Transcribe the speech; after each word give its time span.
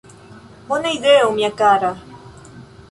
Bona 0.71 0.93
ideo, 0.97 1.29
mia 1.37 1.53
kara! 1.63 1.95